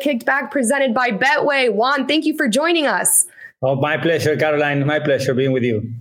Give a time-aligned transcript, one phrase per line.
[0.00, 1.72] Kicked Back presented by Betway.
[1.72, 3.26] Juan, thank you for joining us.
[3.62, 4.86] Oh, my pleasure, Caroline.
[4.86, 5.94] My pleasure being with you.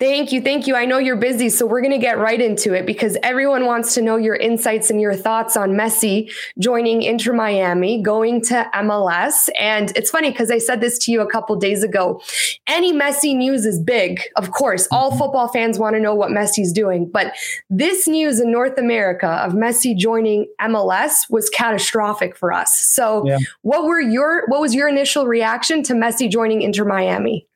[0.00, 0.40] Thank you.
[0.40, 0.76] Thank you.
[0.76, 3.92] I know you're busy, so we're going to get right into it because everyone wants
[3.96, 9.50] to know your insights and your thoughts on Messi joining Inter Miami, going to MLS.
[9.60, 12.22] And it's funny because I said this to you a couple days ago.
[12.66, 14.22] Any Messi news is big.
[14.36, 15.18] Of course, all mm-hmm.
[15.18, 17.34] football fans want to know what Messi's doing, but
[17.68, 22.74] this news in North America of Messi joining MLS was catastrophic for us.
[22.74, 23.36] So, Yeah.
[23.60, 27.46] what were your what was your initial reaction to Messi joining Inter Miami?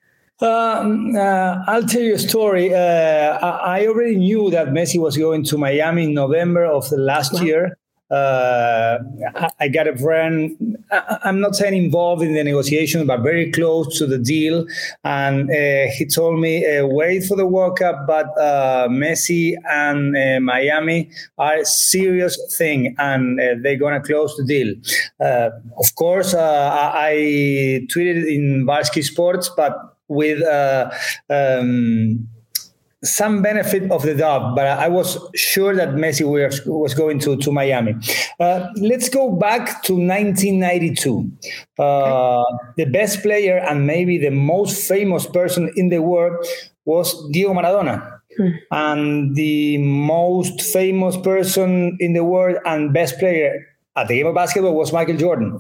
[0.40, 2.74] Um, uh, I'll tell you a story.
[2.74, 7.40] Uh, I, already knew that Messi was going to Miami in November of the last
[7.40, 7.78] year.
[8.10, 8.98] Uh,
[9.60, 10.76] I, got a friend.
[10.90, 14.66] I, I'm not saying involved in the negotiation, but very close to the deal.
[15.04, 20.16] And uh, he told me, uh, "Wait for the World Cup, but uh, Messi and
[20.16, 24.74] uh, Miami are a serious thing, and uh, they're gonna close the deal."
[25.18, 30.90] Uh, of course, uh, I, I tweeted in Varsky Sports, but with uh,
[31.30, 32.28] um,
[33.02, 37.36] some benefit of the doubt, but I was sure that Messi was, was going to,
[37.36, 37.94] to Miami.
[38.40, 41.30] Uh, let's go back to 1992.
[41.78, 42.42] Uh,
[42.76, 46.44] The best player and maybe the most famous person in the world
[46.86, 48.20] was Diego Maradona.
[48.70, 53.66] And the most famous person in the world and best player
[53.96, 55.58] at the game of basketball was Michael Jordan.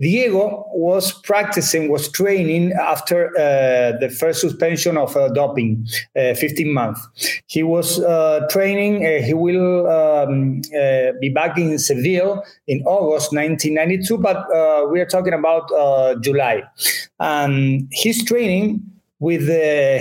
[0.00, 6.72] Diego was practicing, was training after uh, the first suspension of uh, doping, uh, 15
[6.72, 7.42] months.
[7.46, 9.04] He was uh, training.
[9.04, 14.46] uh, he will um, uh, be back in Seville in August 1992, but
[14.90, 15.68] we are talking about
[16.22, 16.62] July.
[17.18, 18.82] And he's training
[19.18, 19.46] with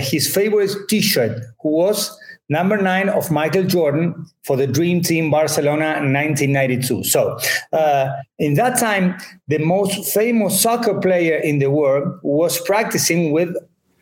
[0.02, 2.18] his favorite T-shirt, who was
[2.50, 7.04] number nine of Michael Jordan for the Dream Team Barcelona in 1992.
[7.04, 7.38] So,
[7.72, 9.16] uh, in that time,
[9.48, 13.56] the most famous soccer player in the world was practicing with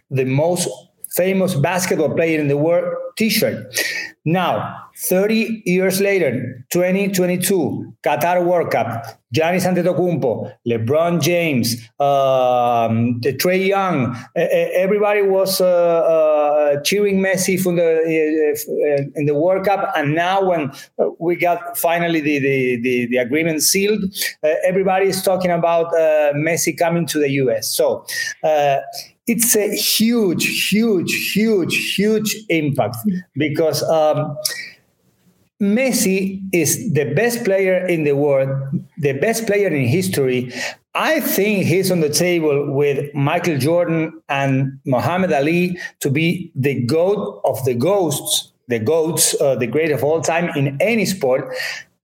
[0.09, 0.67] the most
[1.09, 3.73] famous basketball player in the world T-shirt.
[4.25, 14.15] Now, 30 years later, 2022, Qatar World Cup, Giannis Antetokounmpo, LeBron James, um, Trae Young,
[14.35, 20.43] everybody was uh, uh, cheering Messi from the uh, in the World Cup, and now
[20.43, 24.03] when uh, we got finally the the, the, the agreement sealed,
[24.43, 27.69] uh, everybody is talking about uh, Messi coming to the U.S.
[27.69, 28.05] So.
[29.27, 32.95] It's a huge, huge, huge, huge impact
[33.35, 34.37] because um,
[35.61, 38.49] Messi is the best player in the world,
[38.99, 40.53] the best player in history.
[40.93, 46.83] I think he's on the table with Michael Jordan and Muhammad Ali to be the
[46.85, 51.53] goat of the ghosts, the goats, uh, the great of all time in any sport.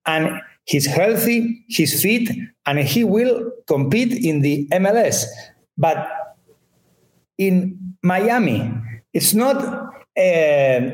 [0.05, 2.29] And he's healthy, he's fit,
[2.65, 5.25] and he will compete in the MLS.
[5.77, 6.07] But
[7.47, 8.71] in Miami,
[9.13, 10.91] it's not uh,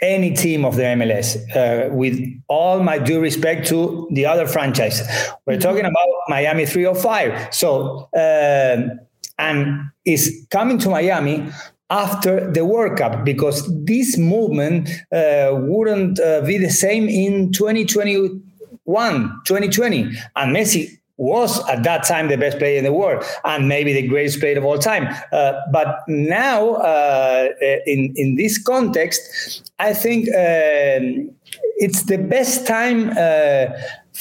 [0.00, 1.36] any team of the MLS.
[1.54, 5.02] Uh, with all my due respect to the other franchise,
[5.46, 7.54] we're talking about Miami 305.
[7.54, 9.00] So, um
[9.38, 11.46] and is coming to Miami
[11.90, 19.40] after the World Cup because this movement uh, wouldn't uh, be the same in 2021,
[19.44, 20.02] 2020,
[20.36, 24.06] and Messi was at that time the best player in the world and maybe the
[24.06, 25.08] greatest player of all time.
[25.32, 27.48] Uh, but now, uh,
[27.86, 31.30] in in this context, I think um
[31.78, 33.10] it's the best time.
[33.16, 33.66] Uh,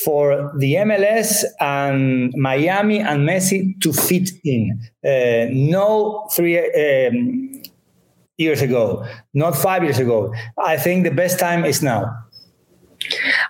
[0.03, 4.79] for the MLS and Miami and Messi to fit in.
[5.03, 7.63] Uh, no three um,
[8.37, 10.33] years ago, not five years ago.
[10.57, 12.11] I think the best time is now.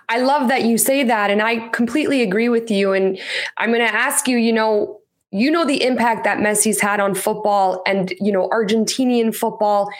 [0.08, 1.30] I love that you say that.
[1.30, 2.92] And I completely agree with you.
[2.92, 3.18] And
[3.58, 5.00] I'm going to ask you, you know,
[5.32, 9.90] you know the impact that Messi's had on football and, you know, Argentinian football.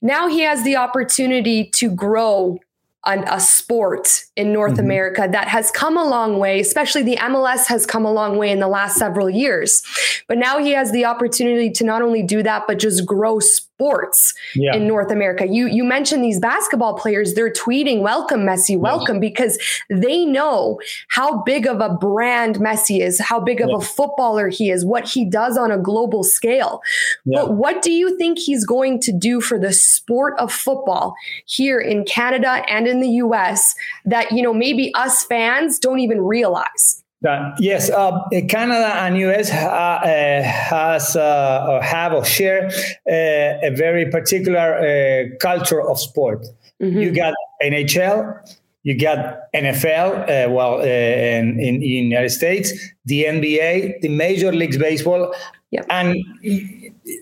[0.00, 2.58] Now he has the opportunity to grow
[3.06, 4.84] an, a sport in North mm-hmm.
[4.84, 8.50] America that has come a long way, especially the MLS has come a long way
[8.50, 9.82] in the last several years.
[10.28, 13.40] But now he has the opportunity to not only do that, but just grow
[13.74, 14.74] sports yeah.
[14.74, 15.46] in North America.
[15.46, 19.58] You you mentioned these basketball players, they're tweeting, welcome Messi, welcome, because
[19.90, 24.70] they know how big of a brand Messi is, how big of a footballer he
[24.70, 26.80] is, what he does on a global scale.
[27.24, 27.42] Yeah.
[27.42, 31.14] But what do you think he's going to do for the sport of football
[31.46, 33.74] here in Canada and in the US
[34.04, 37.03] that, you know, maybe us fans don't even realize?
[37.26, 43.66] Uh, yes, uh, Canada and US uh, uh, has uh, or have or share uh,
[43.66, 46.44] a very particular culture of sport.
[46.82, 46.98] Mm-hmm.
[46.98, 52.72] You got NHL, you got NFL, well, in, in, in United States,
[53.06, 55.34] the NBA, the Major League Baseball,
[55.74, 55.86] Yep.
[55.90, 56.16] And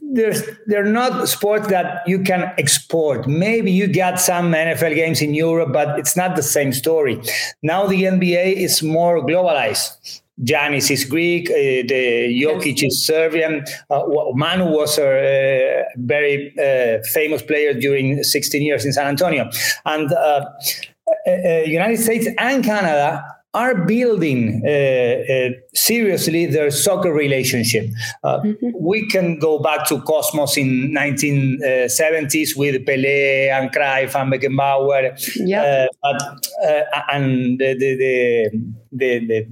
[0.02, 3.26] there's they're not sports that you can export.
[3.26, 7.18] Maybe you got some NFL games in Europe, but it's not the same story.
[7.62, 10.20] Now the NBA is more globalized.
[10.42, 13.64] Giannis is Greek, uh, the Jokic is Serbian.
[13.88, 14.02] Uh,
[14.34, 19.48] Manu was a uh, very uh, famous player during 16 years in San Antonio.
[19.86, 20.44] And uh,
[21.26, 21.30] uh,
[21.64, 27.86] United States and Canada are building uh, uh, seriously their soccer relationship.
[28.24, 28.70] Uh, mm-hmm.
[28.80, 35.86] We can go back to Cosmos in 1970s with Pelé and Cruyff and Beckenbauer, yeah.
[36.02, 36.12] Uh,
[36.64, 36.82] uh,
[37.12, 38.50] and the the,
[38.92, 39.46] the, the,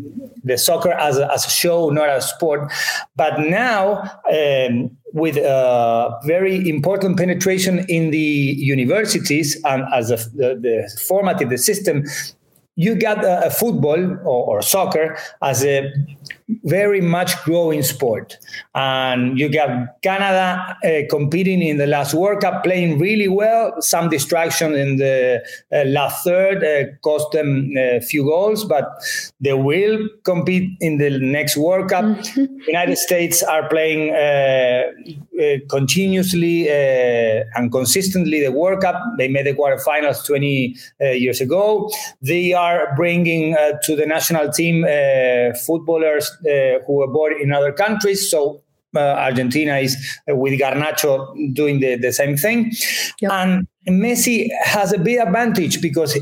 [0.44, 2.72] the, soccer as a, as a show, not as a sport.
[3.16, 10.58] But now, um, with a very important penetration in the universities and as a, the,
[10.60, 12.04] the format in the system,
[12.80, 15.92] you got a, a football or, or, soccer as a
[16.64, 18.38] very much growing sport.
[18.74, 23.74] And you got Canada uh, competing in the last World Cup, playing really well.
[23.80, 25.42] Some distraction in the
[25.72, 28.86] uh, last third uh, cost them a few goals, but
[29.40, 32.04] they will compete in the next World Cup.
[32.04, 32.60] Mm-hmm.
[32.66, 34.82] United States are playing uh,
[35.40, 38.96] uh, continuously uh, and consistently the World Cup.
[39.18, 41.90] They made the quarterfinals 20 years ago.
[42.22, 44.84] They are bringing to the national team
[45.66, 46.39] footballers uh,
[46.86, 48.30] who were born in other countries.
[48.30, 48.62] So
[48.94, 49.96] uh, Argentina is
[50.28, 52.72] uh, with Garnacho doing the, the same thing.
[53.20, 53.32] Yep.
[53.32, 56.18] And Messi has a big advantage because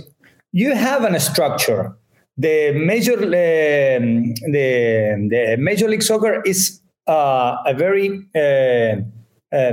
[0.53, 1.97] you have a structure.
[2.37, 9.73] The major uh, the, the major league soccer is uh, a very uh,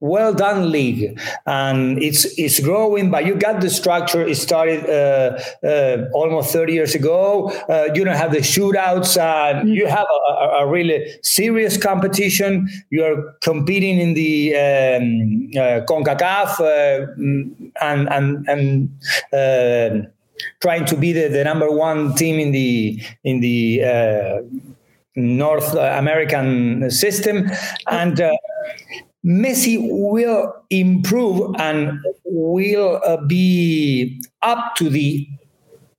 [0.00, 1.18] well done league.
[1.46, 4.22] And it's it's growing but you got the structure.
[4.22, 7.50] It started uh, uh, almost 30 years ago.
[7.68, 12.68] Uh, you don't have the shootouts and you have a, a, really serious competition.
[12.90, 17.06] You are competing in the um, uh, CONCACAF uh,
[17.80, 18.98] and and and
[19.32, 20.08] uh,
[20.60, 24.42] trying to be the, the number one team in the in the
[25.14, 27.50] North American system.
[27.88, 28.20] And
[29.26, 35.28] Messi will improve and will uh, be up to the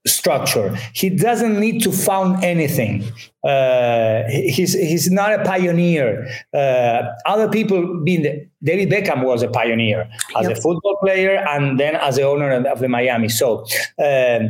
[0.06, 0.78] structure.
[0.94, 3.04] He doesn't need to found anything.
[3.44, 6.28] Uh, he's he's not a pioneer.
[6.54, 10.58] Uh, other people being the, David Beckham was a pioneer as yep.
[10.58, 13.30] a football player and then as the owner of the Miami.
[13.30, 13.66] So
[14.04, 14.50] um,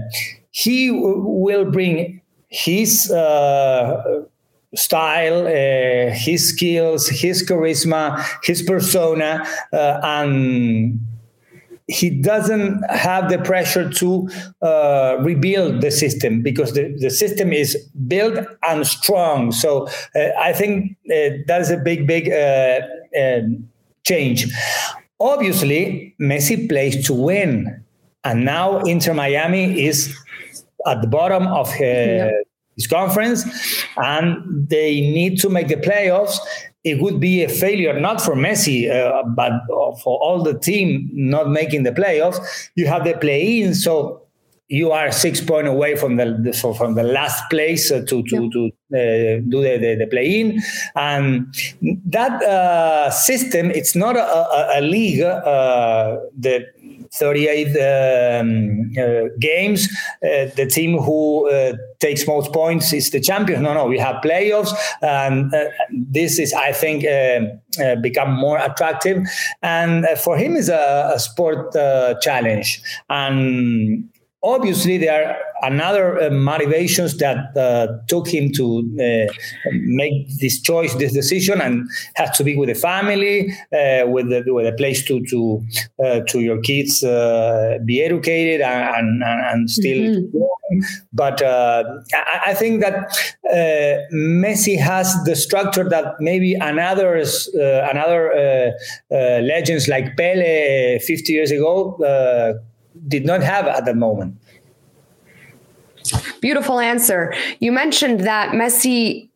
[0.52, 4.24] he w- will bring his uh,
[4.78, 11.00] style, uh, his skills, his charisma, his persona, uh, and
[11.88, 14.30] he doesn't have the pressure to
[14.62, 17.76] uh, rebuild the system because the, the system is
[18.08, 19.52] built and strong.
[19.52, 22.82] So uh, I think uh, that is a big, big uh,
[24.04, 24.48] change.
[25.20, 27.84] Obviously, Messi plays to win,
[28.24, 30.16] and now Inter Miami is
[30.86, 32.30] at the bottom of yeah
[32.78, 33.44] this conference
[33.98, 36.38] and they need to make the playoffs
[36.84, 39.54] it would be a failure not for messi uh, but
[40.04, 44.22] for all the team not making the playoffs you have the play-in so
[44.70, 48.36] you are six points away from the, so from the last place uh, to to,
[48.36, 48.50] yeah.
[48.52, 50.62] to uh, do the, the, the, play-in
[50.96, 51.48] and
[52.06, 56.66] that uh, system it's not a, a, a league uh, the
[57.14, 59.88] 38 um, uh, games.
[60.24, 63.64] Uh, the team who uh, takes most points is the champion.
[63.64, 68.58] No, no, we have playoffs, and uh, this is, I think, uh, uh, become more
[68.58, 69.18] attractive.
[69.62, 71.74] And for him, is a, a sport
[72.22, 74.10] challenge and
[74.48, 79.34] obviously there are another uh, motivations that uh, took him to uh,
[79.72, 84.44] make this choice, this decision, and has to be with the family, uh, with the,
[84.48, 85.64] with a place to to
[86.04, 89.98] uh, to your kids uh, be educated and and, and still.
[89.98, 90.80] Mm-hmm.
[91.14, 93.08] But I, I, think that
[94.14, 97.16] Messi has the structure that maybe another
[97.90, 98.74] another
[99.10, 101.98] legends like Pele 50 years ago
[103.08, 104.38] did not have at that moment.
[106.42, 107.34] Beautiful answer.
[107.60, 109.30] You mentioned that Messi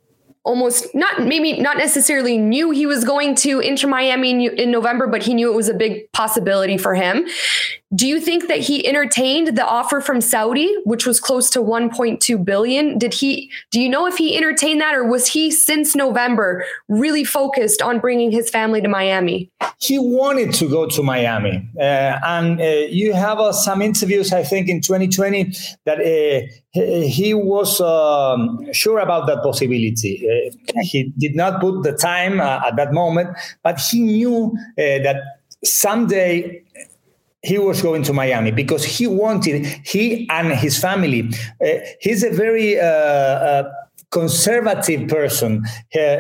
[0.43, 5.21] almost not maybe not necessarily knew he was going to Inter Miami in November, but
[5.23, 7.27] he knew it was a big possibility for him.
[7.93, 12.45] Do you think that he entertained the offer from Saudi, which was close to 1.2
[12.45, 12.98] billion?
[12.98, 17.25] Did he do you know if he entertained that or was he since November really
[17.25, 19.51] focused on bringing his family to Miami?
[19.77, 21.69] He wanted to go to Miami.
[21.77, 25.53] Uh, and uh, you have uh, some interviews I think in 2020
[25.86, 30.25] that uh, he was um, sure about that possibility.
[30.25, 35.17] Uh, he did not put the time uh, at that moment, but he knew that
[35.63, 36.63] someday
[37.43, 41.29] he was going to Miami because he wanted he and his family.
[41.63, 43.71] Uh, he's a very uh, uh,
[44.12, 45.63] conservative person.
[45.95, 46.17] Uh,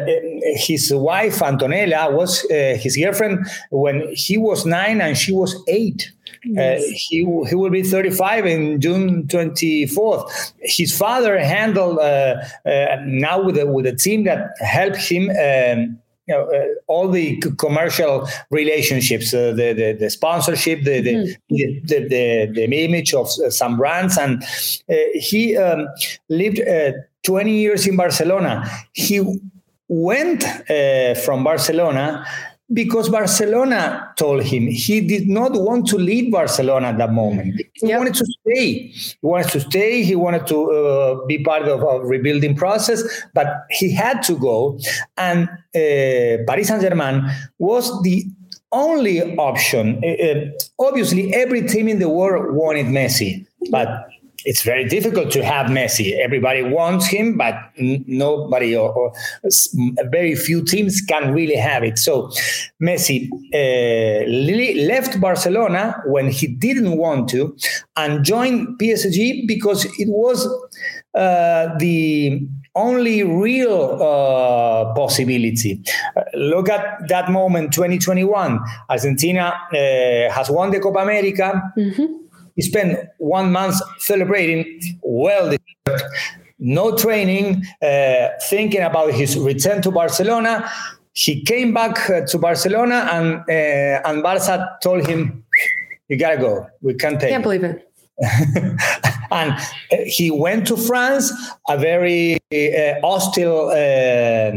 [0.55, 6.11] his wife Antonella was uh, his girlfriend when he was nine and she was eight.
[6.43, 6.83] Uh, yes.
[6.89, 10.53] he he will be 35 in June 24th.
[10.61, 15.29] His father handled now with a, with a team that helped him.
[15.29, 16.00] Um,
[16.31, 21.87] you know, uh, all the commercial relationships, uh, the, the, the sponsorship, the the, mm.
[21.87, 25.87] the, the, the image of uh, some brands, and uh, he um,
[26.29, 26.91] lived uh,
[27.23, 28.69] 20 years in Barcelona.
[28.93, 29.21] He
[29.87, 32.25] went uh, from Barcelona
[32.73, 37.61] because Barcelona told him he did not want to leave Barcelona at that moment.
[37.73, 37.99] He yep.
[37.99, 38.87] wanted to stay.
[38.87, 40.03] He wanted to stay.
[40.03, 44.79] He wanted to uh, be part of a rebuilding process, but he had to go.
[45.17, 48.25] And uh, Paris Saint Germain was the
[48.71, 50.01] only option.
[50.03, 50.45] Uh, uh,
[50.79, 54.07] obviously, every team in the world wanted Messi, but
[54.45, 56.17] it's very difficult to have Messi.
[56.19, 59.13] Everybody wants him, but nobody or, or,
[60.09, 61.99] very few teams can really have it.
[61.99, 62.29] So
[62.81, 67.55] Messi uh, left Barcelona when he didn't want to
[67.95, 70.47] and joined PSG because it was
[71.13, 75.83] uh, the only real uh, possibility.
[76.15, 78.59] Uh, look at that moment, 2021.
[78.89, 79.75] Argentina uh,
[80.31, 81.61] has won the Copa America.
[81.77, 82.20] Mm-hmm
[82.59, 85.55] spent one month celebrating, well,
[86.59, 90.69] no training, uh, thinking about his return to Barcelona.
[91.13, 95.43] He came back uh, to Barcelona, and uh, and Barca told him,
[96.07, 96.67] "You gotta go.
[96.81, 97.87] We can't take." Can't believe it.
[99.31, 101.33] and uh, he went to France,
[101.67, 104.51] a very uh, hostile uh,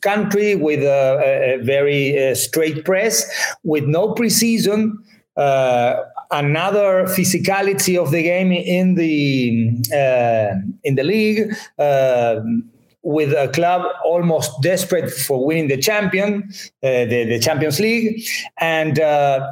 [0.00, 3.28] country with a, a very uh, straight press,
[3.64, 4.92] with no preseason.
[6.30, 11.54] Another physicality of the game in the uh, in the league.
[11.78, 12.40] Uh,
[13.02, 16.42] with a club almost desperate for winning the champion,
[16.82, 18.22] uh, the, the Champions League,
[18.58, 19.46] and uh,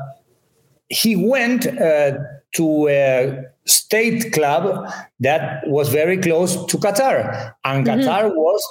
[0.88, 2.12] he went uh,
[2.52, 8.00] to a state club that was very close to Qatar, and mm-hmm.
[8.00, 8.62] Qatar was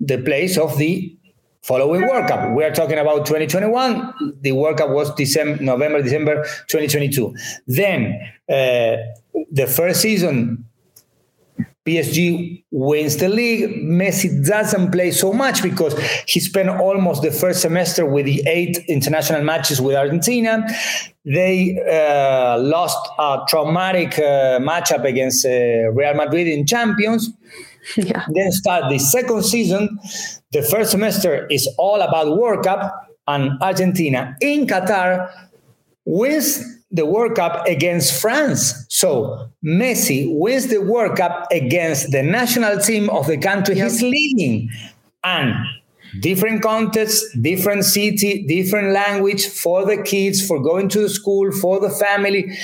[0.00, 1.16] the place of the
[1.68, 2.50] following World Cup.
[2.56, 4.36] We are talking about 2021.
[4.40, 7.34] The World Cup was December, November, December 2022.
[7.66, 8.96] Then uh,
[9.52, 10.64] the first season,
[11.86, 13.82] PSG wins the league.
[13.82, 18.78] Messi doesn't play so much because he spent almost the first semester with the eight
[18.88, 20.66] international matches with Argentina.
[21.26, 27.30] They uh, lost a traumatic uh, matchup against uh, Real Madrid in Champions.
[27.96, 28.26] Yeah.
[28.28, 29.98] Then start the second season
[30.52, 35.30] the first semester is all about World Cup, and Argentina in Qatar
[36.06, 38.86] wins the World Cup against France.
[38.88, 43.90] So Messi wins the World Cup against the national team of the country yep.
[43.90, 44.70] he's leading.
[45.22, 45.54] And
[46.20, 51.78] different context, different city, different language for the kids, for going to the school, for
[51.78, 52.56] the family.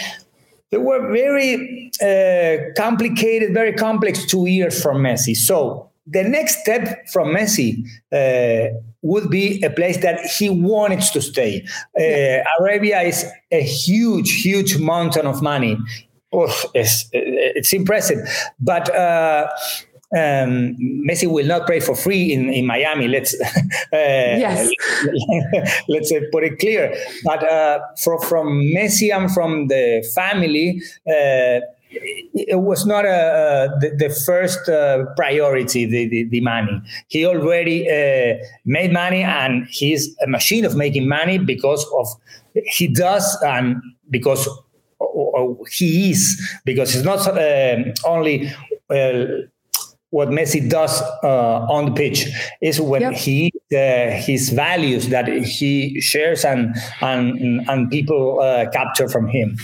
[0.75, 5.37] They were very uh, complicated, very complex two years from Messi.
[5.37, 11.23] So the next step from Messi uh, would be a place that he wanted to
[11.23, 11.65] stay.
[11.97, 15.79] Uh, Arabia is a huge, huge mountain of money.
[16.33, 18.19] Oh, it's, it's impressive.
[18.59, 19.47] But uh,
[20.15, 20.77] um,
[21.09, 23.09] Messi will not play for free in, in Miami.
[23.09, 23.47] Let's uh,
[23.93, 24.71] yes.
[25.89, 26.95] let's uh, put it clear.
[27.25, 33.91] But uh, for, from Messi and from the family, uh, it was not a, the,
[33.97, 36.83] the, first uh, priority, the, the, the, money.
[37.09, 42.09] He already uh, made money and he's a machine of making money because of
[42.55, 43.81] he does and
[44.11, 44.49] because
[45.71, 48.51] he is, because it's not uh, only
[50.15, 52.29] what Messi does uh, on the pitch
[52.63, 53.15] is when yep.
[53.15, 59.57] he uh, his values that he shares and and and people uh, capture from him.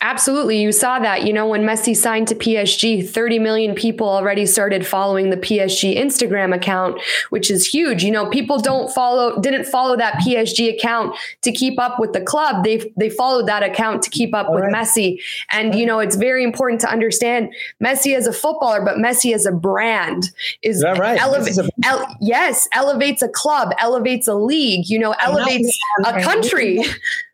[0.00, 0.60] Absolutely.
[0.60, 4.86] You saw that, you know, when Messi signed to PSG, 30 million people already started
[4.86, 7.00] following the PSG Instagram account,
[7.30, 8.04] which is huge.
[8.04, 12.20] You know, people don't follow, didn't follow that PSG account to keep up with the
[12.20, 12.62] club.
[12.64, 14.74] They, they followed that account to keep up All with right.
[14.74, 15.18] Messi.
[15.50, 19.46] And, you know, it's very important to understand Messi as a footballer, but Messi as
[19.46, 20.30] a brand
[20.62, 21.18] is, is right?
[21.18, 26.82] Eleva- a- ele- yes, elevates a club, elevates a league, you know, elevates a country.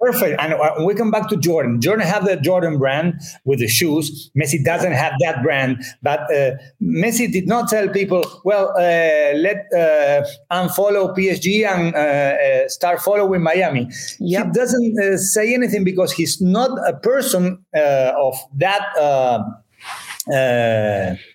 [0.01, 0.41] Perfect.
[0.41, 1.81] And we come back to Jordan.
[1.81, 4.31] Jordan have the Jordan brand with the shoes.
[4.37, 9.67] Messi doesn't have that brand, but uh, Messi did not tell people, well, uh, let
[9.75, 13.89] uh, unfollow PSG and uh, uh, start following Miami.
[14.21, 14.47] Yep.
[14.47, 18.85] He doesn't uh, say anything because he's not a person of that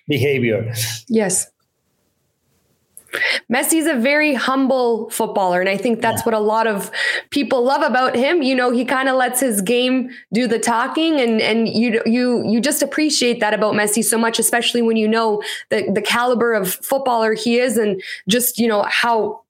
[0.06, 0.72] behavior.
[1.08, 1.50] Yes.
[3.50, 5.60] Messi's a very humble footballer.
[5.60, 6.26] And I think that's yeah.
[6.26, 6.90] what a lot of
[7.30, 8.42] people love about him.
[8.42, 12.46] You know, he kind of lets his game do the talking and, and you, you,
[12.46, 16.52] you just appreciate that about Messi so much, especially when you know the, the caliber
[16.52, 19.42] of footballer he is and just, you know, how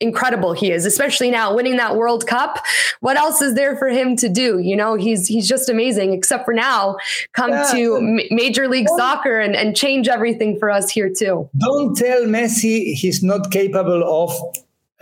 [0.00, 2.64] incredible he is, especially now winning that World Cup.
[3.00, 4.58] What else is there for him to do?
[4.58, 6.12] You know, he's he's just amazing.
[6.12, 6.96] Except for now,
[7.32, 7.70] come yeah.
[7.72, 11.48] to M- Major League don't, Soccer and, and change everything for us here too.
[11.58, 14.30] Don't tell Messi he's not capable of.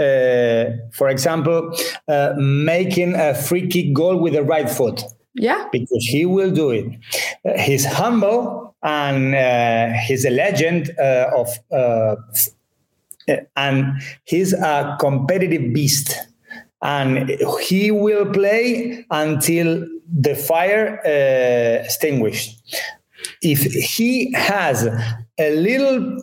[0.00, 1.76] Uh, for example,
[2.06, 5.02] uh, making a free kick goal with the right foot.
[5.34, 5.66] Yeah.
[5.72, 6.86] Because he will do it.
[7.44, 12.16] Uh, he's humble and uh, he's a legend uh, of uh,
[13.56, 16.16] and he's a competitive beast.
[16.80, 22.62] And he will play until the fire uh, extinguished.
[23.42, 24.86] If he has
[25.38, 26.22] a little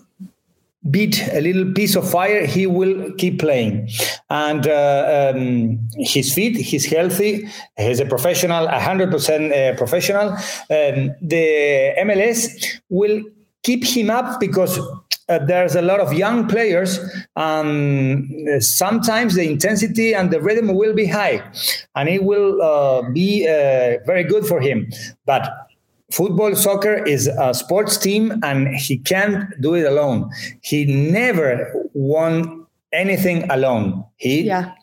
[0.90, 3.90] bit a little piece of fire he will keep playing.
[4.30, 10.30] And uh, um, he's he's healthy he's a professional 100% uh, professional.
[10.30, 13.24] Um, the mls will
[13.64, 14.80] keep him up because
[15.28, 17.00] uh, there's a lot of young players.
[17.36, 21.44] Um, sometimes the intensity and the rhythm will be high,
[21.96, 24.88] and it will uh, be uh, very good for him.
[25.26, 25.50] But
[26.12, 30.30] football, soccer is a sports team, and he can't do it alone.
[30.62, 34.06] He never won anything alone.
[34.18, 34.74] He yeah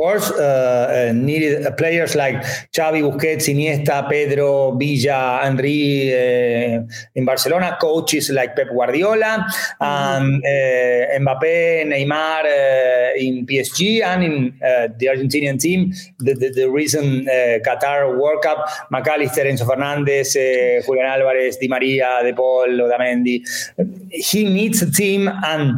[0.00, 2.36] course, uh, uh, needed uh, players like
[2.72, 6.80] Xavi, Busquets, Iniesta, Pedro, Villa, Henry uh,
[7.14, 9.84] in Barcelona, coaches like Pep Guardiola, mm-hmm.
[9.84, 14.34] um, uh, Mbappe, Neymar uh, in PSG, and in
[14.98, 17.26] the Argentinian team, the, the, the recent
[17.66, 18.58] Qatar World Cup,
[18.90, 20.32] Mac Allister, Enzo Fernandez,
[20.86, 23.42] Julian Alvarez, Di Maria, De Paul, Otamendi.
[24.10, 25.74] He needs a team and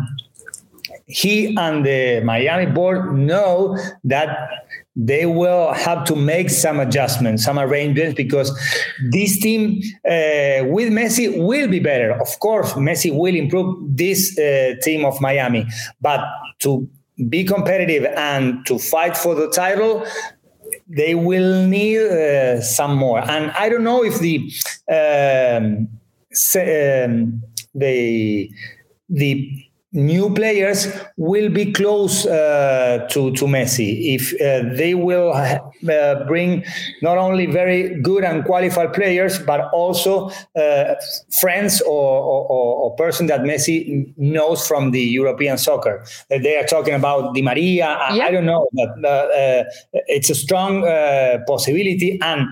[1.07, 4.49] he and the Miami board know that
[4.95, 8.51] they will have to make some adjustments, some arrangements, because
[9.11, 12.13] this team uh, with Messi will be better.
[12.21, 15.67] Of course, Messi will improve this uh, team of Miami,
[16.01, 16.21] but
[16.61, 16.89] to
[17.29, 20.05] be competitive and to fight for the title,
[20.89, 23.21] they will need uh, some more.
[23.21, 24.51] And I don't know if the
[24.91, 25.89] um,
[26.57, 27.43] um,
[27.75, 28.51] the
[29.09, 36.25] the new players will be close uh, to to Messi if uh, they will uh,
[36.27, 36.65] bring
[37.03, 40.95] not only very good and qualified players but also uh,
[41.41, 46.05] friends or, or, or person that Messi knows from the European soccer.
[46.31, 47.87] Uh, they are talking about Di Maria.
[47.87, 50.83] I, I don't know, but uh, it's a strong
[51.47, 52.49] possibility and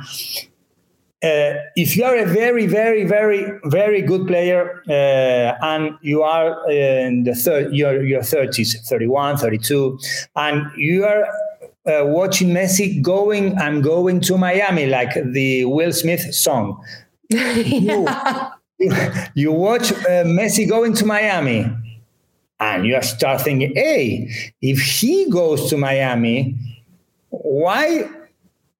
[1.22, 6.70] uh, if you are a very, very, very, very good player uh, and you are
[6.70, 9.98] in the third, your your 30s, 31, 32,
[10.36, 11.26] and you are
[11.86, 16.82] uh, watching Messi going, I'm going to Miami, like the Will Smith song.
[17.28, 18.52] yeah.
[18.78, 18.92] you,
[19.34, 21.66] you watch uh, Messi going to Miami
[22.60, 24.30] and you start thinking, hey,
[24.60, 26.56] if he goes to Miami,
[27.28, 28.08] why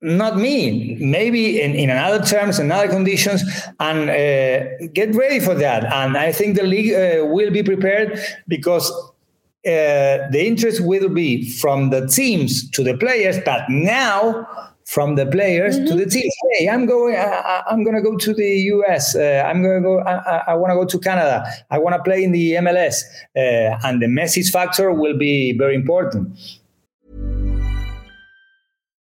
[0.03, 3.43] not me maybe in, in another terms and other conditions
[3.81, 8.19] and uh, get ready for that and i think the league uh, will be prepared
[8.49, 8.91] because
[9.67, 14.47] uh, the interest will be from the teams to the players but now
[14.91, 15.87] from the players mm-hmm.
[15.87, 16.29] to the team.
[16.51, 17.15] Hey, I'm going.
[17.15, 19.15] I, am going to go to the U.S.
[19.15, 20.01] Uh, I'm going to go.
[20.01, 21.45] I, I want to go to Canada.
[21.71, 23.03] I want to play in the MLS,
[23.37, 26.37] uh, and the Messi factor will be very important.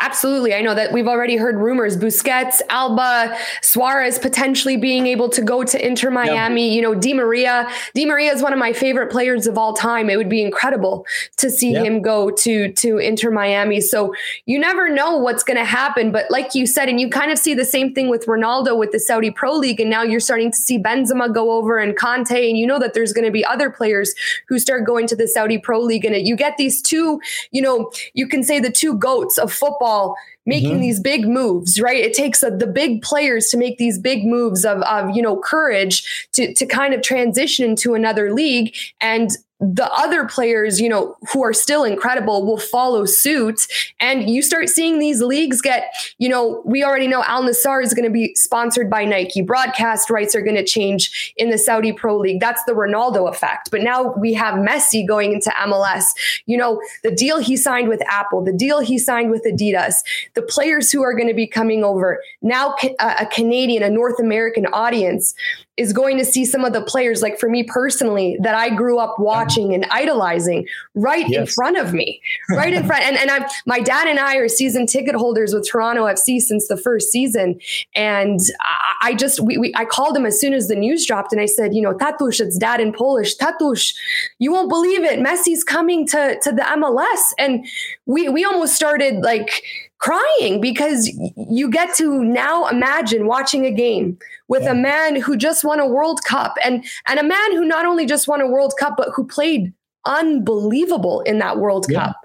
[0.00, 0.54] Absolutely.
[0.54, 5.62] I know that we've already heard rumors Busquets, Alba, Suarez potentially being able to go
[5.64, 6.68] to Inter Miami.
[6.68, 6.76] Yep.
[6.76, 7.68] You know, Di Maria.
[7.94, 10.08] Di Maria is one of my favorite players of all time.
[10.08, 11.84] It would be incredible to see yep.
[11.84, 13.80] him go to to Inter Miami.
[13.80, 14.14] So
[14.46, 16.12] you never know what's going to happen.
[16.12, 18.92] But like you said, and you kind of see the same thing with Ronaldo with
[18.92, 22.48] the Saudi Pro League, and now you're starting to see Benzema go over and Kanté
[22.48, 24.14] and you know that there's going to be other players
[24.48, 27.20] who start going to the Saudi Pro League, and you get these two.
[27.50, 30.16] You know, you can say the two goats of football
[30.46, 30.80] making mm-hmm.
[30.80, 32.02] these big moves, right?
[32.02, 35.36] It takes a, the big players to make these big moves of, of, you know,
[35.36, 38.74] courage to, to kind of transition into another league.
[39.00, 43.66] And the other players, you know, who are still incredible will follow suit.
[43.98, 47.92] And you start seeing these leagues get, you know, we already know Al Nassr is
[47.92, 49.42] going to be sponsored by Nike.
[49.42, 52.40] Broadcast rights are going to change in the Saudi Pro League.
[52.40, 53.70] That's the Ronaldo effect.
[53.72, 56.04] But now we have Messi going into MLS.
[56.46, 59.96] You know, the deal he signed with Apple, the deal he signed with Adidas,
[60.34, 64.20] the players who are going to be coming over, now a, a Canadian, a North
[64.20, 65.34] American audience
[65.78, 68.98] is going to see some of the players, like for me personally, that I grew
[68.98, 71.40] up watching and idolizing right yes.
[71.40, 73.04] in front of me, right in front.
[73.04, 76.66] And, and I'm, my dad and I are season ticket holders with Toronto FC since
[76.66, 77.60] the first season.
[77.94, 81.32] And I, I just, we, we, I called him as soon as the news dropped
[81.32, 83.36] and I said, you know, Tatush, it's dad in Polish.
[83.36, 83.94] Tatush,
[84.40, 85.20] you won't believe it.
[85.20, 87.32] Messi's coming to, to the MLS.
[87.38, 87.64] And
[88.04, 89.62] we, we almost started like,
[89.98, 94.72] crying because you get to now imagine watching a game with yeah.
[94.72, 98.06] a man who just won a World Cup and and a man who not only
[98.06, 99.72] just won a World Cup but who played
[100.04, 102.06] unbelievable in that World yeah.
[102.06, 102.16] Cup.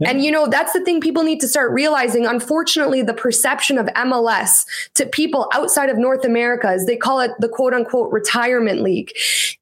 [0.00, 0.10] Yeah.
[0.10, 2.24] And you know, that's the thing people need to start realizing.
[2.24, 4.64] Unfortunately, the perception of MLS
[4.94, 9.10] to people outside of North America is they call it the quote unquote retirement league.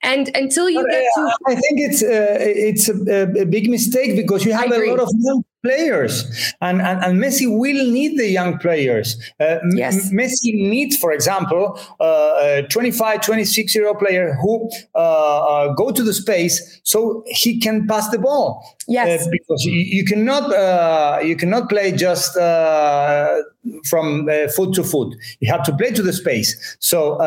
[0.02, 3.70] And until you but get I, to I think it's uh, it's a, a, big
[3.70, 6.14] mistake because you have a lot of young players
[6.60, 9.16] and, and, and Messi will need the young players.
[9.40, 10.10] Uh, yes.
[10.10, 15.74] M- Messi needs, for example, uh, a 25, 26 year old player who uh, uh,
[15.74, 18.75] go to the space so he can pass the ball.
[18.88, 19.26] Yes.
[19.26, 22.34] Uh, because you, you cannot uh, you cannot play just
[23.84, 25.16] from foot to foot.
[25.40, 26.76] You have to play to the space.
[26.80, 27.18] So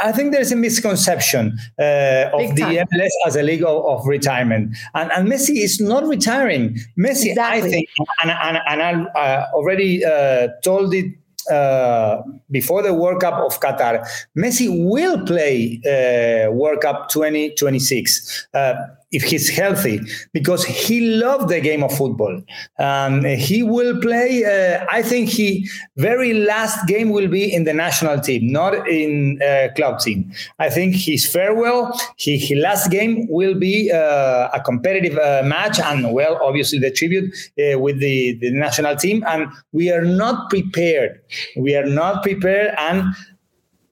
[0.00, 4.76] I think there's a misconception of the MLS as a league of, of retirement.
[4.94, 6.76] And, and Messi is not retiring.
[6.98, 7.68] Messi Exactly.
[7.68, 7.88] I think,
[8.22, 11.06] and, and, and I uh, already uh, told it
[11.50, 18.48] uh, before the World Cup of Qatar, Messi will play uh, World Cup 2026.
[18.52, 18.74] Uh,
[19.10, 20.00] if he's healthy,
[20.32, 22.42] because he loved the game of football.
[22.78, 24.44] Um, he will play.
[24.44, 29.40] Uh, I think he very last game will be in the national team, not in
[29.42, 30.30] uh, club team.
[30.58, 35.80] I think his farewell, he, his last game will be uh, a competitive uh, match,
[35.80, 39.24] and well, obviously the tribute uh, with the the national team.
[39.26, 41.20] And we are not prepared.
[41.56, 43.04] We are not prepared, and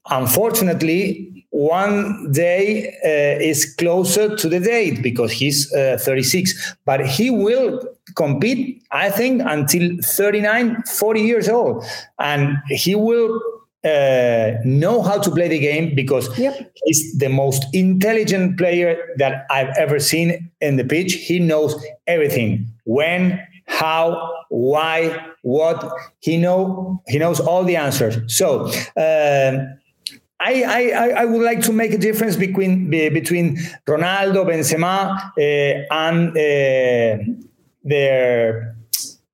[0.08, 7.30] unfortunately one day uh, is closer to the date because he's uh, 36, but he
[7.30, 7.80] will
[8.14, 11.82] compete, I think, until 39, 40 years old.
[12.18, 13.40] And he will
[13.84, 16.70] uh, know how to play the game because yep.
[16.84, 21.14] he's the most intelligent player that I've ever seen in the pitch.
[21.14, 21.74] He knows
[22.06, 25.90] everything when, how, why, what.
[26.20, 28.18] He know he knows all the answers.
[28.26, 28.70] So.
[28.94, 29.64] Uh,
[30.38, 36.30] I, I, I would like to make a difference between between Ronaldo, Benzema, uh, and
[36.30, 37.32] uh,
[37.82, 38.76] their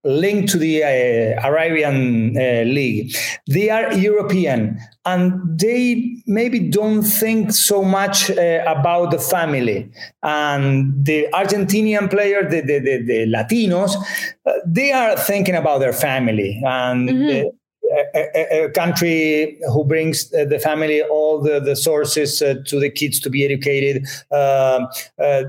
[0.04, 3.14] link to the uh, Arabian uh, League.
[3.46, 9.90] They are European and they maybe don't think so much uh, about the family.
[10.22, 13.94] And the Argentinian player, the, the, the, the Latinos,
[14.46, 16.60] uh, they are thinking about their family.
[16.64, 17.48] And mm-hmm
[18.14, 22.90] a, a, country who brings uh, the family all the, the sources uh, to the
[22.90, 24.86] kids to be educated, uh,
[25.18, 25.44] uh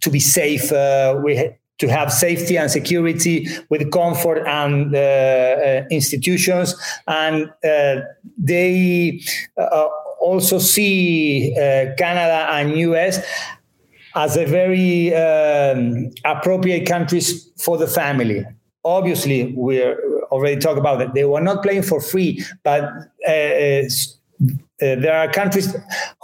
[0.00, 0.72] to be safe.
[0.72, 6.74] Uh, we ha- to have safety and security with comfort and uh, institutions,
[7.06, 7.50] and
[8.38, 9.20] they
[10.20, 11.52] also see
[11.98, 13.20] Canada and US
[14.14, 18.44] as a very um, appropriate countries for the family.
[18.82, 19.98] Obviously, we're
[20.30, 21.14] already talked about that.
[21.14, 22.84] They were not playing for free, but
[23.26, 23.82] uh,
[24.82, 25.74] uh, there are countries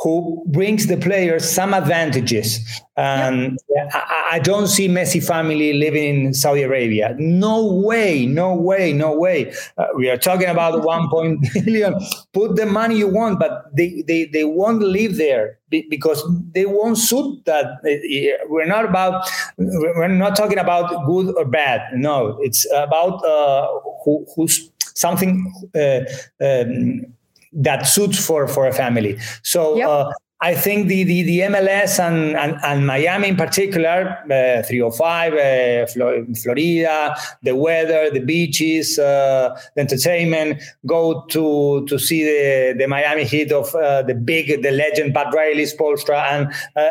[0.02, 2.60] who brings the players some advantages.
[2.98, 3.88] And yeah.
[3.94, 7.16] I, I, don't see messi family living in saudi arabia.
[7.18, 9.54] No way no way no way.
[9.78, 11.94] Uh, we are talking about 1 billion
[12.34, 16.98] put the money you want but they, they, they won't live there because they won't
[16.98, 17.64] suit that.
[17.64, 21.80] Uh, we're not about we're not talking about good or bad.
[21.94, 23.66] No it's about uh,
[24.04, 26.00] who, who's something uh,
[26.44, 27.06] um,
[27.52, 29.18] that suits for for a family.
[29.42, 29.88] So yep.
[29.88, 30.12] uh,
[30.42, 35.86] I think the, the, the MLS and, and, and, Miami in particular, uh, 305, uh,
[35.86, 43.22] Florida, the weather, the beaches, uh, the entertainment, go to to see the, the Miami
[43.22, 46.90] Heat of uh, the big, the legend Pat Riley, Spoelstra, and uh, uh,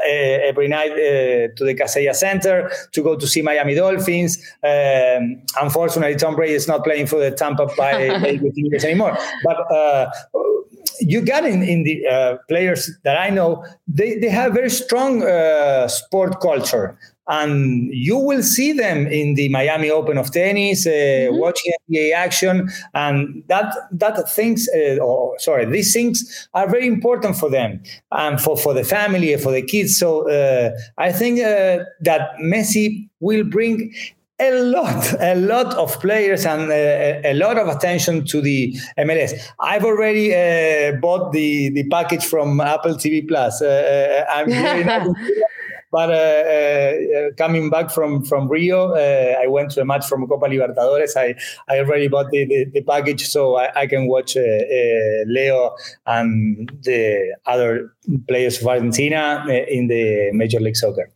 [0.49, 0.95] every night
[1.57, 4.37] to the Kaseya Center to go to see Miami Dolphins.
[4.63, 9.17] Um, unfortunately, Tom Brady is not playing for the Tampa Bay Buccaneers anymore.
[9.43, 9.57] But
[11.01, 15.23] you got in, in the uh, players that I know, they, they have very strong
[15.23, 16.97] uh, sport culture.
[17.27, 21.37] And you will see them in the Miami Open of tennis, uh, mm-hmm.
[21.39, 27.37] watching NBA action, and that that things, uh, or sorry, these things are very important
[27.37, 29.97] for them and for for the family, for the kids.
[29.97, 33.93] So uh, I think uh, that Messi will bring
[34.41, 39.33] a lot, a lot of players and a, a, lot of attention to the MLS.
[39.59, 43.61] I've already uh, bought the, the package from Apple TV Plus.
[43.61, 45.13] Uh, uh I'm really
[45.91, 50.25] But uh, uh, coming back from from Rio, uh, I went to a match from
[50.27, 51.17] Copa Libertadores.
[51.17, 51.35] I,
[51.69, 55.75] I already bought the, the, the package so I, I can watch Leo
[56.05, 57.93] and the other
[58.27, 61.11] players of Argentina in the Major League Soccer.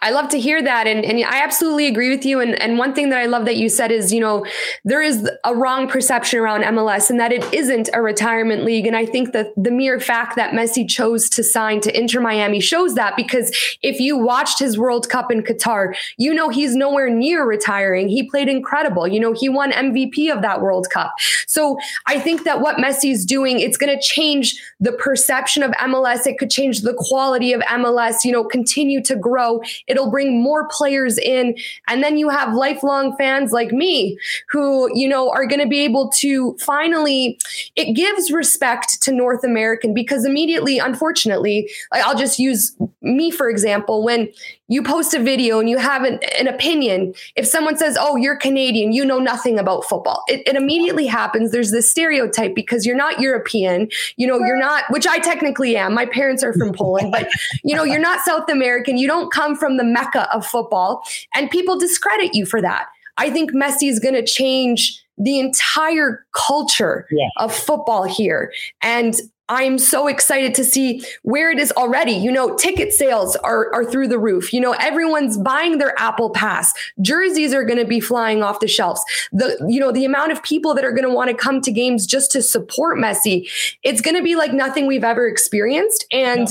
[0.00, 0.86] I love to hear that.
[0.86, 2.40] And, and I absolutely agree with you.
[2.40, 4.46] And, and one thing that I love that you said is, you know,
[4.84, 8.86] there is a wrong perception around MLS and that it isn't a retirement league.
[8.86, 12.60] And I think that the mere fact that Messi chose to sign to Inter Miami
[12.60, 13.50] shows that because
[13.82, 18.08] if you watched his World Cup in Qatar, you know he's nowhere near retiring.
[18.08, 19.06] He played incredible.
[19.06, 21.12] You know, he won MVP of that World Cup.
[21.46, 26.26] So I think that what Messi's doing, it's going to change the perception of MLS.
[26.26, 29.60] It could change the quality of MLS, you know, continue to grow.
[29.86, 31.56] It'll bring more players in.
[31.88, 34.18] And then you have lifelong fans like me
[34.50, 37.38] who, you know, are going to be able to finally,
[37.74, 43.85] it gives respect to North American because immediately, unfortunately, I'll just use me, for example,
[43.88, 44.28] when
[44.68, 48.36] you post a video and you have an, an, opinion, if someone says, Oh, you're
[48.36, 51.52] Canadian, you know nothing about football, it, it, immediately happens.
[51.52, 55.94] There's this stereotype because you're not European, you know, you're not, which I technically am.
[55.94, 57.28] My parents are from Poland, but
[57.64, 58.96] you know, you're not South American.
[58.98, 61.02] You don't come from the mecca of football,
[61.34, 62.86] and people discredit you for that.
[63.18, 67.28] I think Messi is going to change the entire culture yeah.
[67.38, 68.52] of football here.
[68.82, 69.14] And
[69.48, 72.12] I'm so excited to see where it is already.
[72.12, 74.52] You know, ticket sales are, are through the roof.
[74.52, 76.72] You know, everyone's buying their Apple Pass.
[77.00, 79.02] Jerseys are going to be flying off the shelves.
[79.32, 81.70] The, you know, the amount of people that are going to want to come to
[81.70, 83.48] games just to support Messi,
[83.84, 86.06] it's going to be like nothing we've ever experienced.
[86.10, 86.48] And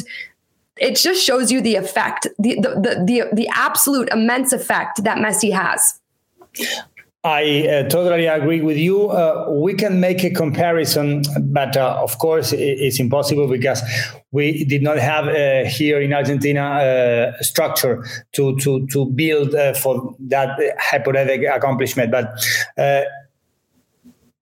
[0.77, 0.87] yeah.
[0.87, 5.17] it just shows you the effect, the, the, the, the, the absolute immense effect that
[5.17, 5.99] Messi has.
[7.25, 9.09] I uh, totally agree with you.
[9.09, 13.81] Uh, we can make a comparison, but uh, of course, it's impossible because
[14.31, 19.73] we did not have uh, here in Argentina uh, structure to to to build uh,
[19.73, 22.11] for that hypothetical accomplishment.
[22.11, 22.27] But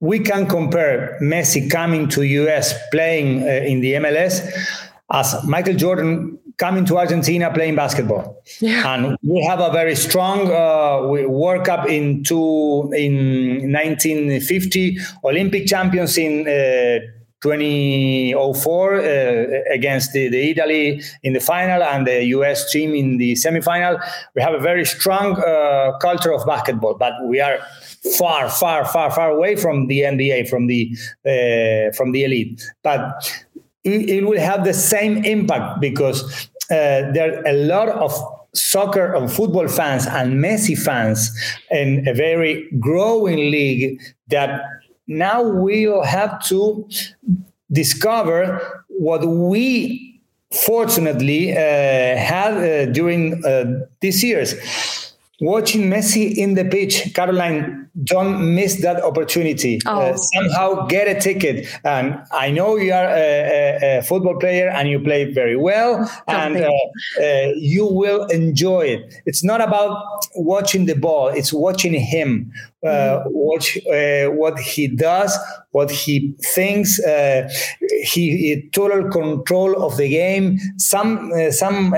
[0.01, 4.45] we can compare Messi coming to US playing in the MLS
[5.09, 8.41] as Michael Jordan coming to Argentina playing basketball.
[8.59, 8.93] Yeah.
[8.93, 16.17] And we have a very strong uh, World Cup in two in 1950, Olympic champions
[16.17, 16.99] in uh,
[17.43, 18.99] 2004 uh,
[19.69, 24.01] against the, the, Italy in the final and the US team in the semifinal.
[24.33, 27.59] We have a very strong uh, culture of basketball, but we are
[28.17, 32.63] far, far, far, far away from the NBA, from the uh, from the elite.
[32.81, 33.42] But
[33.83, 38.13] it, it will have the same impact because uh, there are a lot of
[38.53, 41.31] soccer and football fans and Messi fans
[41.71, 44.61] in a very growing league that
[45.07, 46.87] now we'll have to
[47.71, 54.55] discover what we fortunately uh, had uh, during uh, these years.
[55.41, 59.79] Watching Messi in the pitch, Caroline, don't miss that opportunity.
[59.86, 60.01] Uh, oh.
[60.01, 61.67] Uh, somehow get a ticket.
[61.84, 66.10] And I know you are a, a, a football player and you play very well,
[66.27, 66.69] and uh,
[67.21, 69.21] uh, you will enjoy it.
[69.25, 70.03] It's not about
[70.36, 72.51] watching the ball; it's watching him.
[72.84, 73.23] Uh, mm.
[73.27, 75.38] Watch uh, what he does,
[75.71, 76.99] what he thinks.
[78.03, 80.58] he, he total control of the game.
[80.77, 81.93] Some some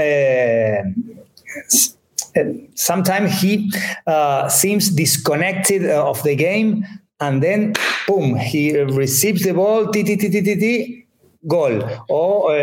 [2.76, 3.72] sometimes he
[4.08, 6.86] uh, seems disconnected uh, of the game.
[7.22, 7.74] And then
[8.08, 11.06] boom he receives the ball t t t t t t
[11.48, 12.56] goal or uh,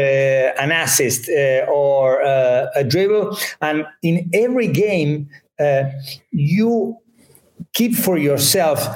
[0.60, 3.36] an assist uh, or uh, a dribble.
[3.60, 5.84] And in every game uh,
[6.30, 6.98] you
[7.72, 8.86] keep for yourself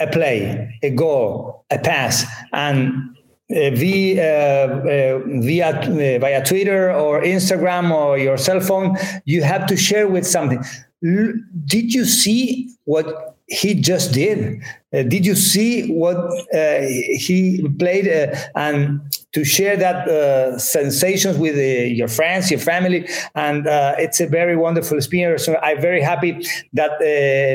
[0.00, 2.24] a play a goal a pass.
[2.52, 3.16] And
[3.50, 9.76] via, uh, via uh, via Twitter or Instagram or your cell phone, you have to
[9.76, 10.62] share with something.
[11.02, 14.62] Did you see what he just did?
[14.90, 19.00] Uh, did you see what uh, he played uh, and
[19.32, 24.26] to share that uh, sensations with uh, your friends, your family, and uh, it's a
[24.26, 25.44] very wonderful experience.
[25.44, 26.40] So I'm very happy
[26.72, 26.92] that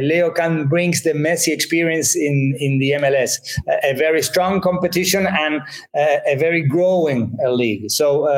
[0.04, 5.62] Leo can brings the Messi experience in in the MLS, a, very strong competition and
[5.96, 7.90] a very growing league.
[7.90, 8.30] So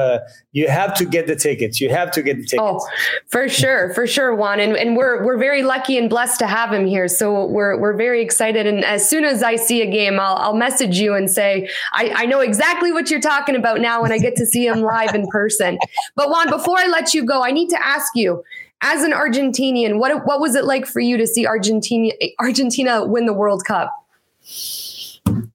[0.53, 1.81] you have to get the tickets.
[1.81, 2.61] You have to get the tickets.
[2.61, 2.87] Oh,
[3.27, 6.71] for sure, for sure, Juan, and and we're we're very lucky and blessed to have
[6.71, 7.09] him here.
[7.09, 10.55] So we're we're very excited and as soon as I see a game, I'll, I'll
[10.55, 14.17] message you and say, I, I know exactly what you're talking about now when I
[14.17, 15.77] get to see him live in person.
[16.15, 18.43] But Juan, before I let you go, I need to ask you,
[18.81, 23.25] as an Argentinian, what what was it like for you to see Argentina Argentina win
[23.25, 23.91] the World Cup?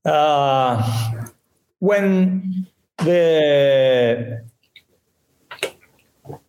[0.04, 1.26] Uh,
[1.78, 2.66] when
[2.98, 4.42] the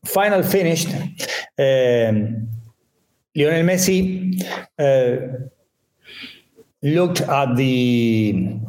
[0.05, 0.87] final finished,
[1.59, 2.47] um,
[3.35, 4.41] Lionel Messi
[4.79, 5.47] uh,
[6.81, 8.59] looked at the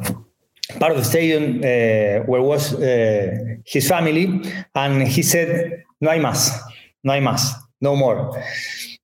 [0.79, 4.43] part of the stadium uh, where was uh, his family,
[4.75, 6.51] and he said, "No hay más,
[7.03, 8.37] no hay más, no more."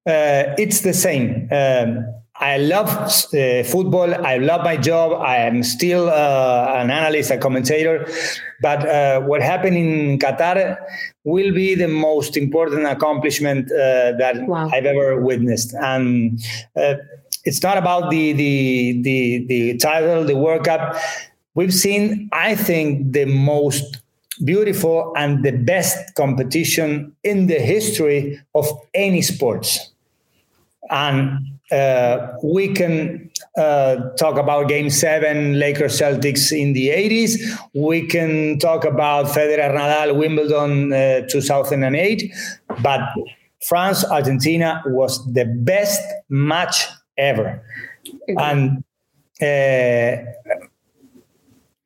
[0.06, 1.48] Uh, it's the same.
[1.50, 2.04] Um,
[2.40, 4.14] I love uh, football.
[4.24, 5.20] I love my job.
[5.20, 8.06] I am still uh, an analyst, a commentator.
[8.62, 10.76] But uh, what happened in Qatar
[11.24, 14.70] will be the most important accomplishment that wow.
[14.72, 15.74] I've ever witnessed.
[15.74, 16.40] And
[17.44, 20.96] it's not about the the the the title, the World Cup.
[21.54, 23.98] We've seen, I think, the most
[24.44, 29.90] beautiful and the best competition in the history of any sports.
[30.90, 37.38] And uh, we can uh, talk about Game Seven, Lakers Celtics in the '80s.
[37.74, 42.32] We can talk about Federer Nadal Wimbledon uh, 2008,
[42.82, 43.00] but
[43.66, 46.86] France Argentina was the best match
[47.18, 47.62] ever.
[48.38, 48.84] And
[49.42, 50.22] uh,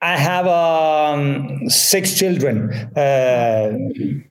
[0.03, 3.73] I have um, six children, uh,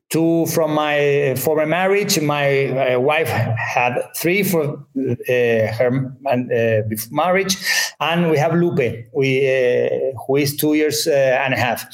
[0.10, 2.20] two from my former marriage.
[2.20, 7.56] My uh, wife had three for uh, her uh, marriage,
[8.02, 9.90] and we have Lupe, we, uh,
[10.28, 11.86] who is two years and a half.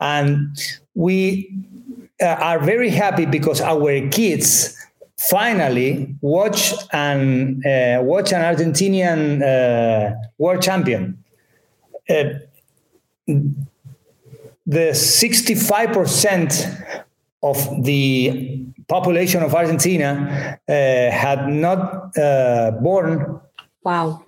[0.00, 0.56] And
[0.94, 1.54] we
[2.20, 4.76] are very happy because our kids
[5.28, 11.22] finally watch an uh, watch an Argentinian uh, world champion.
[12.08, 12.24] Uh,
[14.66, 17.04] the 65%
[17.42, 20.72] of the population of Argentina uh,
[21.10, 23.40] had not uh, born
[23.82, 24.22] Wow.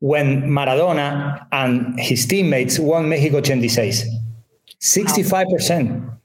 [0.00, 4.04] When Maradona and his teammates won Mexico 86,
[4.80, 5.90] 65%.
[5.90, 6.18] Wow.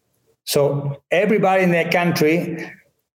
[0.45, 2.69] So everybody in the country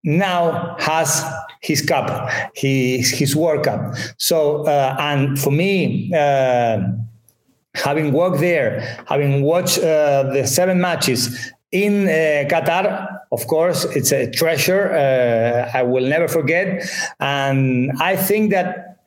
[0.08, 1.22] now has
[1.62, 3.93] his cup, his his World Cup.
[4.18, 6.80] So uh, and for me, uh,
[7.76, 14.14] having worked there, having watched uh, the seven matches in uh, Qatar, of course, it's
[14.14, 14.93] a treasure.
[14.93, 16.89] Uh, I will never forget,
[17.20, 18.99] and I think that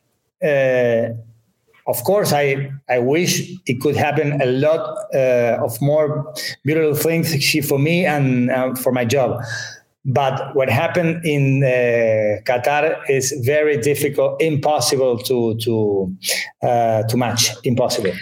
[0.45, 1.15] uh,
[1.87, 6.33] of course, I, I wish it could happen a lot of more
[6.65, 9.43] beautiful things for me and for my job.
[10.05, 16.17] But what happened in uh, Qatar is very difficult, impossible to to
[16.63, 18.13] uh, to match, impossible.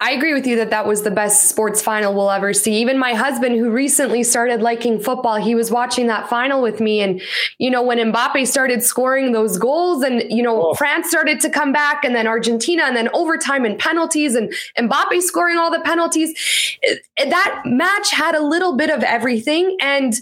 [0.00, 2.74] I agree with you that that was the best sports final we'll ever see.
[2.74, 7.00] Even my husband, who recently started liking football, he was watching that final with me.
[7.00, 7.22] And,
[7.58, 10.74] you know, when Mbappe started scoring those goals and, you know, oh.
[10.74, 15.22] France started to come back and then Argentina and then overtime and penalties and Mbappe
[15.22, 16.34] scoring all the penalties,
[17.16, 19.76] that match had a little bit of everything.
[19.80, 20.14] And,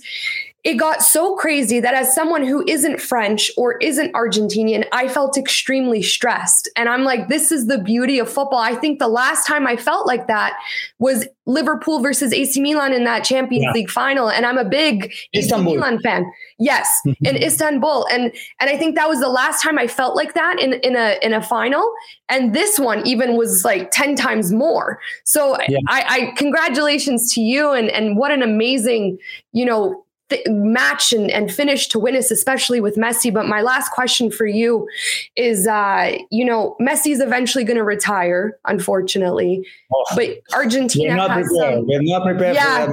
[0.64, 5.36] it got so crazy that as someone who isn't French or isn't Argentinian, I felt
[5.36, 6.68] extremely stressed.
[6.76, 8.60] And I'm like, this is the beauty of football.
[8.60, 10.56] I think the last time I felt like that
[11.00, 13.72] was Liverpool versus AC Milan in that Champions yeah.
[13.72, 14.30] League final.
[14.30, 15.72] And I'm a big Istanbul.
[15.72, 16.32] AC Milan fan.
[16.60, 16.88] Yes,
[17.24, 18.06] in Istanbul.
[18.12, 20.94] And and I think that was the last time I felt like that in, in
[20.94, 21.92] a in a final.
[22.28, 25.00] And this one even was like 10 times more.
[25.24, 25.78] So yeah.
[25.88, 29.18] I, I congratulations to you and and what an amazing,
[29.52, 33.32] you know, th- match and, and finish to witness, especially with Messi.
[33.32, 34.88] But my last question for you
[35.36, 39.66] is, uh, you know, Messi's eventually going to retire, unfortunately.
[39.92, 41.74] Oh, but Argentina not has prepared.
[41.74, 42.54] some, We're not prepared.
[42.54, 42.88] Yeah,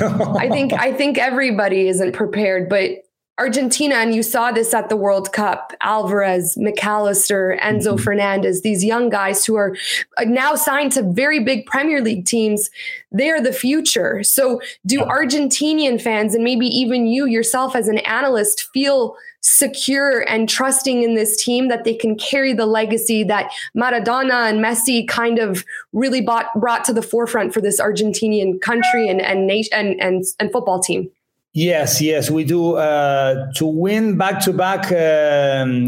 [0.36, 2.90] I think I think everybody isn't prepared, but
[3.38, 8.02] Argentina, and you saw this at the World Cup, Alvarez, Mac Allister, Enzo mm-hmm.
[8.02, 9.76] Fernandez, these young guys who are
[10.16, 12.68] uh, now signed to very big Premier League teams,
[13.12, 14.22] they're the future.
[14.24, 20.48] So, do Argentinian fans, and maybe even you yourself as an analyst, feel secure and
[20.48, 25.38] trusting in this team that they can carry the legacy that Maradona and Messi kind
[25.38, 30.24] of really bought, brought to the forefront for this Argentinian country and, and, and, and,
[30.40, 31.08] and football team?
[31.54, 32.76] Yes, yes, we do.
[32.76, 34.90] Uh, to win back to back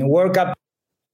[0.02, 0.56] World Cup,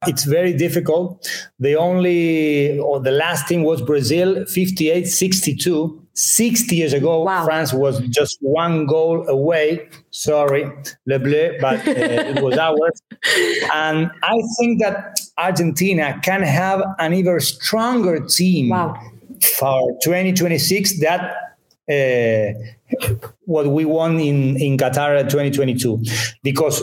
[0.06, 1.28] it's very difficult.
[1.58, 6.02] The only, or the last team was Brazil, 58 62.
[6.16, 7.44] 60 years ago, wow.
[7.44, 9.86] France was just one goal away.
[10.12, 10.64] Sorry,
[11.04, 13.02] Le Bleu, but uh, it was ours.
[13.74, 18.98] And I think that Argentina can have an even stronger team wow.
[19.58, 21.36] for 2026 that
[21.90, 26.02] uh, what we want in, in Qatar 2022
[26.42, 26.82] because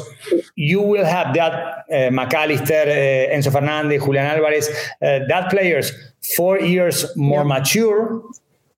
[0.56, 5.92] you will have that uh, Mac Allister, uh, Enzo Fernandez, Julian Alvarez, uh, that players
[6.36, 7.44] four years more yeah.
[7.44, 8.24] mature.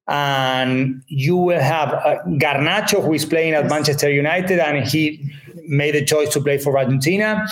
[0.07, 5.31] And you will have uh, Garnacho, who is playing at Manchester United, and he
[5.67, 7.47] made a choice to play for Argentina.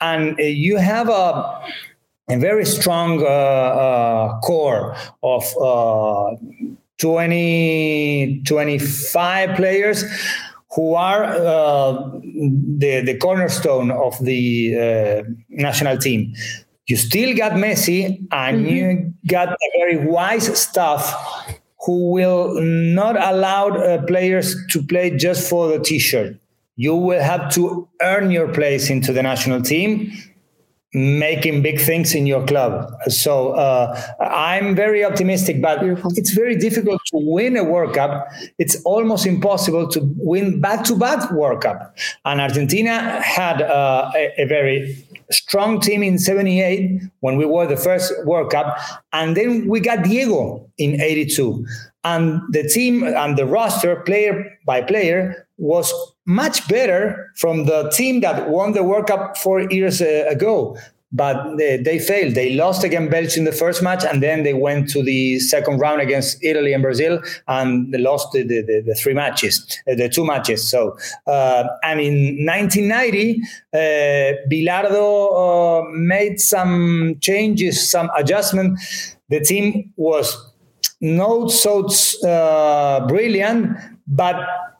[0.00, 1.64] And uh, you have a,
[2.30, 5.44] a very strong uh, core of
[6.98, 10.04] 20, 25 players
[10.74, 11.92] who are uh,
[12.78, 16.34] the, the cornerstone of the uh, national team.
[16.86, 18.66] You still got Messi and mm-hmm.
[18.68, 21.12] you got a very wise staff
[21.84, 26.36] who will not allow uh, players to play just for the t-shirt.
[26.76, 30.12] You will have to earn your place into the national team
[30.94, 32.90] making big things in your club.
[33.08, 36.12] So uh, I'm very optimistic, but Beautiful.
[36.16, 38.28] it's very difficult to win a World Cup.
[38.58, 41.94] It's almost impossible to win back-to-back World Cup.
[42.24, 47.76] And Argentina had uh, a, a, very strong team in 78 when we were the
[47.76, 48.78] first World Cup.
[49.12, 51.66] And then we got Diego in 82.
[52.04, 55.92] And the team and the roster, player by player, was
[56.26, 60.76] much better from the team that won the World Cup four years uh, ago.
[61.12, 62.34] But they, they, failed.
[62.34, 65.78] They lost against Belgium in the first match, and then they went to the second
[65.78, 70.08] round against Italy and Brazil, and they lost the, the, the three matches, uh, the
[70.08, 70.68] two matches.
[70.68, 70.98] So,
[71.28, 73.40] uh, and in 1990,
[73.72, 73.78] uh,
[74.50, 78.78] Bilardo uh, made some changes, some adjustment.
[79.30, 80.36] The team was
[81.00, 81.86] not so
[82.28, 84.36] uh, brilliant, but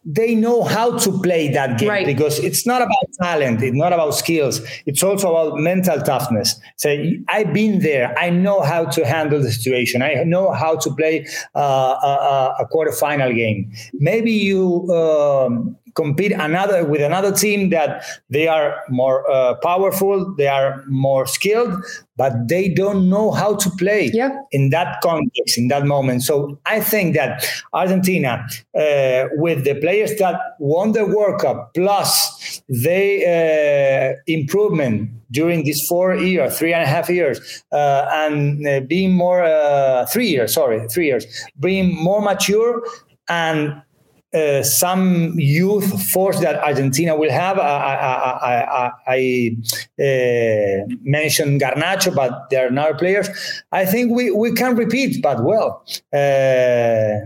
[0.09, 2.07] they know how to play that game Right.
[2.07, 6.61] because it's not about talent, it's not about skills, it's also about mental toughness.
[6.77, 6.97] So
[7.29, 8.17] I've been there.
[8.17, 10.03] I know how to handle the situation.
[10.03, 11.27] I know how to play
[11.57, 13.73] uh, a, a quarterfinal game.
[13.95, 20.47] Maybe you um, compete another with another team that they are more uh, powerful, they
[20.47, 21.73] are more skilled,
[22.17, 24.31] but they don't know how to play Yeah.
[24.53, 26.23] in that context, in that moment.
[26.23, 32.63] So I think that Argentina, uh, with the players that won the World Cup, plus
[32.69, 38.81] the uh, improvement during these four years, three and a half years, uh, and uh,
[38.81, 41.27] being more, uh, three years, sorry, three years,
[41.59, 42.83] being more mature
[43.29, 43.75] and
[44.35, 47.59] uh, some youth force that Argentina will have.
[47.59, 49.57] I, I, I, I,
[49.99, 53.29] uh, mentioned Garnacho, but there are other players.
[53.73, 57.23] I think we, we can repeat, but well, uh,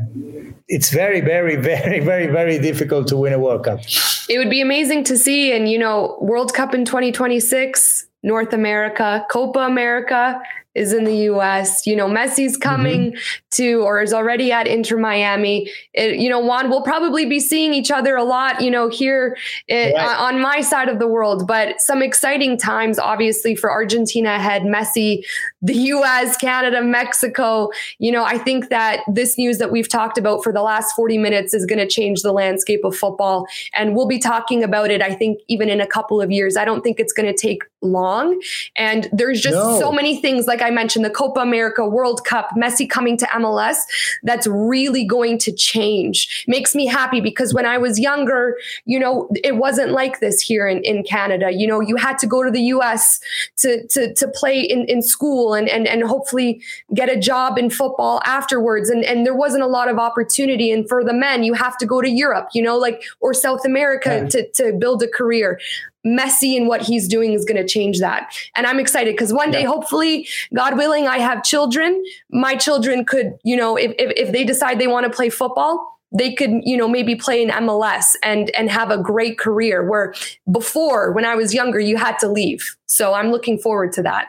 [0.69, 3.81] it's very, very, very, very, very difficult to win a World Cup.
[4.29, 5.53] It would be amazing to see.
[5.53, 10.41] And, you know, World Cup in 2026, North America, Copa America
[10.75, 11.87] is in the US.
[11.87, 13.17] You know, Messi's coming
[13.53, 15.69] to or is already at Inter Miami.
[15.95, 19.37] It, you know, Juan, we'll probably be seeing each other a lot, you know, here
[19.69, 20.17] eh, Right.
[20.19, 21.47] on my side of the world.
[21.49, 24.63] But some exciting times, obviously, for Argentina ahead.
[24.63, 25.25] Messi,
[25.61, 27.71] the US, Canada, Mexico.
[27.99, 31.19] You know, I think that this news that we've talked about for the last 40
[31.19, 33.47] minutes is going to change the landscape of football.
[33.75, 36.57] And we'll be talking about it, I think, even in a couple of years.
[36.57, 38.41] I don't think it's going to take long.
[38.77, 39.79] And there's just No.
[39.81, 43.77] so many things, like I mentioned, the Copa America, World Cup, Messi coming to MLS,
[44.23, 46.45] that's really going to change.
[46.47, 50.67] Makes me happy because when I was younger, you know, it wasn't like this here
[50.67, 51.51] in, in Canada.
[51.53, 53.21] You know, you had to go to the US
[53.59, 56.63] to to to play in, in school and, and and hopefully
[56.95, 58.91] get a job in football afterwards.
[58.91, 60.71] And and there wasn't a lot of opportunity.
[60.73, 63.65] And for the men, you have to go to Europe, you know, like or South
[63.65, 64.29] America Yeah.
[64.29, 65.59] to, to build a career.
[66.07, 68.33] Messi and what he's doing is going to change that.
[68.57, 69.69] And I'm excited because one day, Yeah.
[69.69, 72.03] hopefully, God willing, I have children.
[72.31, 75.99] My children could, you know, if, if, if they decide they want to play football,
[76.13, 80.13] they could, you know, maybe play in MLS and and have a great career where
[80.51, 82.77] before when I was younger, you had to leave.
[82.87, 84.27] So I'm looking forward to that.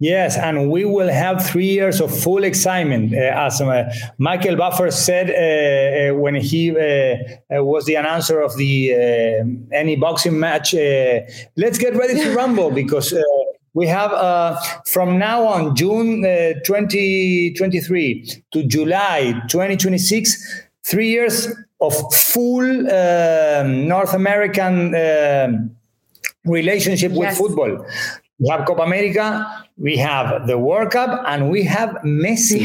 [0.00, 3.12] Yes, and we will have three years of full excitement.
[3.12, 5.34] Uh, as uh, Michael Buffer said uh,
[6.12, 6.76] uh, when he uh,
[7.58, 8.92] uh, was the announcer of the
[9.72, 11.20] any boxing match, uh,
[11.56, 13.20] let's get ready to rumble because uh,
[13.74, 21.48] we have uh, from now on June uh, 2023 to July 2026, three years
[21.80, 25.70] of full um, North American um
[26.44, 27.38] relationship with Yes.
[27.38, 27.84] football.
[28.38, 32.62] We have Copa America, we have the World Cup, and we have Messi.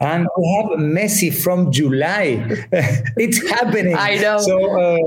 [0.00, 2.44] And we have Messi from July.
[3.16, 3.96] it's happening.
[3.96, 4.38] I know.
[4.38, 4.98] So uh,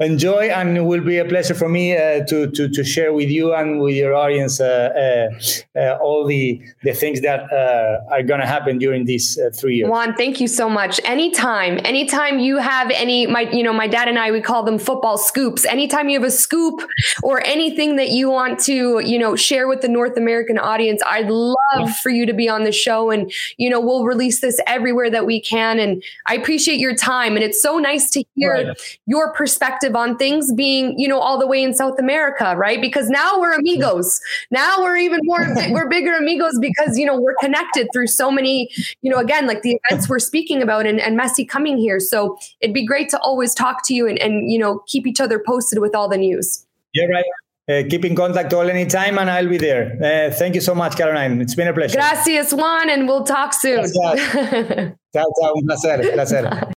[0.00, 3.28] enjoy, and it will be a pleasure for me uh, to, to to share with
[3.28, 5.28] you and with your audience uh,
[5.74, 9.50] uh, uh, all the the things that uh, are going to happen during these uh,
[9.54, 9.90] three years.
[9.90, 11.00] Juan, thank you so much.
[11.04, 14.78] Anytime, anytime you have any, my, you know, my dad and I, we call them
[14.78, 15.64] football scoops.
[15.64, 16.80] Anytime you have a scoop
[17.22, 21.30] or anything that you want to, you know, share with the North American audience, I'd
[21.30, 23.10] love for you to be on the show.
[23.10, 25.78] And, you know, we'll release this everywhere that we can.
[25.78, 27.34] And I appreciate your time.
[27.36, 28.98] And it's so nice to hear Right.
[29.06, 32.80] your perspective on things being, you know, all the way in South America, right?
[32.80, 34.20] Because now we're amigos.
[34.50, 38.68] Now we're even more, we're bigger amigos because, you know, we're connected through so many,
[39.00, 42.00] you know, again, like the events we're speaking about and, and Messi coming here.
[42.00, 45.20] So it'd be great to always talk to you and, and, you know, keep each
[45.20, 46.66] other posted with all the news.
[46.92, 47.24] Yeah, right.
[47.70, 49.98] Uh, keep in contact all any time, and I'll be there.
[50.02, 51.38] Uh, thank you so much, Caroline.
[51.42, 51.98] It's been a pleasure.
[51.98, 53.84] Gracias, Juan, and we'll talk soon.
[53.92, 54.32] Gracias.
[55.12, 55.52] Ciao, ciao.
[55.54, 56.12] Un placer.
[56.12, 56.72] placer.